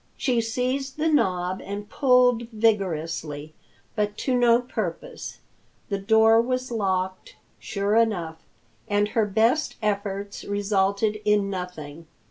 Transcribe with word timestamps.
She 0.17 0.41
seized 0.41 0.97
the 0.97 1.09
knob 1.09 1.61
and 1.63 1.87
pulled 1.87 2.49
vigorously, 2.51 3.53
but 3.95 4.17
to 4.17 4.33
no 4.33 4.59
purpose. 4.59 5.41
The 5.89 5.99
door 5.99 6.41
was 6.41 6.71
locked 6.71 7.35
sure 7.59 7.95
enough, 7.95 8.39
and 8.87 9.09
her 9.09 9.27
best 9.27 9.75
efforts 9.79 10.43
resulted 10.43 11.19
in 11.23 11.51
nothing. 11.51 12.07